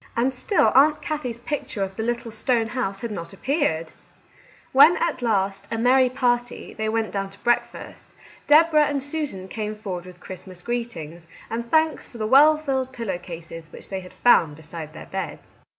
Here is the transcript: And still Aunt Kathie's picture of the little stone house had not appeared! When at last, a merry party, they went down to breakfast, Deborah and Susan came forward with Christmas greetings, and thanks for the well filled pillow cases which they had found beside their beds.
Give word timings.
And 0.17 0.33
still 0.33 0.71
Aunt 0.73 0.99
Kathie's 0.99 1.37
picture 1.37 1.83
of 1.83 1.95
the 1.95 2.01
little 2.01 2.31
stone 2.31 2.69
house 2.69 3.01
had 3.01 3.11
not 3.11 3.33
appeared! 3.33 3.91
When 4.71 4.97
at 4.97 5.21
last, 5.21 5.67
a 5.69 5.77
merry 5.77 6.09
party, 6.09 6.73
they 6.73 6.89
went 6.89 7.11
down 7.11 7.29
to 7.29 7.37
breakfast, 7.43 8.09
Deborah 8.47 8.85
and 8.87 9.03
Susan 9.03 9.47
came 9.47 9.75
forward 9.75 10.07
with 10.07 10.19
Christmas 10.19 10.63
greetings, 10.63 11.27
and 11.51 11.69
thanks 11.69 12.07
for 12.07 12.17
the 12.17 12.25
well 12.25 12.57
filled 12.57 12.91
pillow 12.91 13.19
cases 13.19 13.71
which 13.71 13.89
they 13.89 13.99
had 13.99 14.11
found 14.11 14.55
beside 14.55 14.93
their 14.93 15.05
beds. 15.05 15.59